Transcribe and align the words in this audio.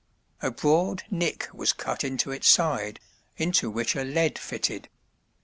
A 0.41 0.49
broad 0.49 1.03
"nick" 1.11 1.47
was 1.53 1.73
cut 1.73 2.03
into 2.03 2.31
its 2.31 2.47
side, 2.49 2.99
into 3.37 3.69
which 3.69 3.95
a 3.95 4.03
"lead" 4.03 4.39
fitted. 4.39 4.89